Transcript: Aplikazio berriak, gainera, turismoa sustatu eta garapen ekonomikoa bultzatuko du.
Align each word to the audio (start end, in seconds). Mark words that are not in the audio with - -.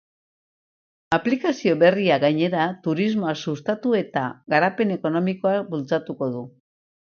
Aplikazio 1.17 1.75
berriak, 1.83 2.21
gainera, 2.23 2.63
turismoa 2.89 3.35
sustatu 3.45 3.95
eta 4.01 4.25
garapen 4.57 4.97
ekonomikoa 4.99 5.55
bultzatuko 5.71 6.35
du. 6.37 6.45